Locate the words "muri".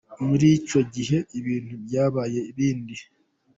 0.27-0.47